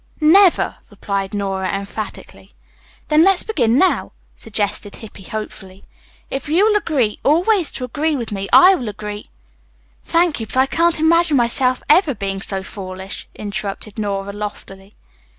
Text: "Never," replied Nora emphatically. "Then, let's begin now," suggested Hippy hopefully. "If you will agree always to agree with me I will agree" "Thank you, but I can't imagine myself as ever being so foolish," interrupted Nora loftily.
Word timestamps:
"Never," 0.19 0.77
replied 0.89 1.31
Nora 1.31 1.69
emphatically. 1.71 2.49
"Then, 3.09 3.21
let's 3.23 3.43
begin 3.43 3.77
now," 3.77 4.13
suggested 4.33 4.95
Hippy 4.95 5.21
hopefully. 5.21 5.83
"If 6.31 6.49
you 6.49 6.65
will 6.65 6.75
agree 6.75 7.19
always 7.23 7.71
to 7.73 7.83
agree 7.83 8.15
with 8.15 8.31
me 8.31 8.49
I 8.51 8.73
will 8.73 8.89
agree" 8.89 9.25
"Thank 10.13 10.39
you, 10.39 10.47
but 10.47 10.57
I 10.57 10.65
can't 10.65 10.99
imagine 10.99 11.37
myself 11.37 11.81
as 11.87 11.97
ever 11.97 12.15
being 12.15 12.41
so 12.41 12.63
foolish," 12.63 13.27
interrupted 13.35 13.99
Nora 13.99 14.33
loftily. 14.33 14.93